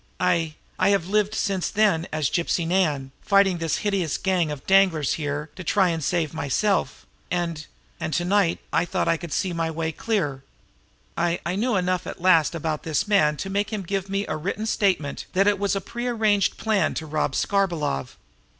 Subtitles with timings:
[0.19, 5.13] I I have lived since then as Gypsy Nan, fighting this hideous gang of Danglar's
[5.13, 7.67] here to try and save myself, and
[7.99, 10.43] and to night I thought I could see my way clear.
[11.15, 14.37] I I knew enough at last about this man to make him give me a
[14.37, 18.15] written statement that it was a pre arranged plan to rob Skarbolov.